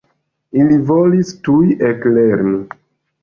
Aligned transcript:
Ili 0.59 0.77
volis 0.91 1.33
tuj 1.49 1.67
eklerni. 1.91 2.63